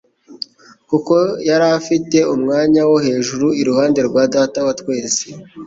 [0.89, 1.15] kuko
[1.47, 5.23] yari afite umwanya wo hejruu iruhande rwa Data wa twese.